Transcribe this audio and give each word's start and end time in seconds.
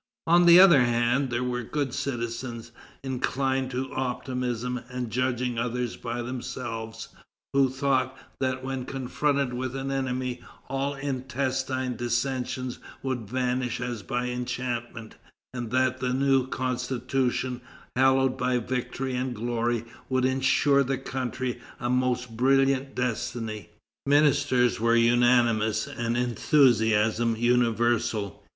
On 0.25 0.47
the 0.47 0.59
other 0.59 0.81
hand, 0.81 1.29
there 1.29 1.43
were 1.43 1.61
good 1.61 1.93
citizens, 1.93 2.71
inclined 3.03 3.69
to 3.69 3.93
optimism 3.93 4.79
and 4.89 5.11
judging 5.11 5.59
others 5.59 5.95
by 5.95 6.23
themselves, 6.23 7.09
who 7.53 7.69
thought 7.69 8.17
that 8.39 8.63
when 8.65 8.85
confronted 8.85 9.53
with 9.53 9.75
an 9.75 9.91
enemy, 9.91 10.41
all 10.69 10.95
intestine 10.95 11.97
dissensions 11.97 12.79
would 13.03 13.29
vanish 13.29 13.79
as 13.79 14.01
by 14.01 14.25
enchantment, 14.27 15.17
and 15.53 15.69
that 15.69 15.99
the 15.99 16.11
new 16.13 16.47
Constitution, 16.47 17.61
hallowed 17.95 18.39
by 18.39 18.57
victory 18.57 19.15
and 19.15 19.35
glory, 19.35 19.85
would 20.09 20.25
ensure 20.25 20.83
the 20.83 20.97
country 20.97 21.61
a 21.79 21.91
most 21.91 22.35
brilliant 22.35 22.95
destiny. 22.95 23.69
Ministers 24.07 24.79
were 24.79 24.95
unanimous, 24.95 25.85
and 25.85 26.17
enthusiasm 26.17 27.35
universal. 27.35 28.41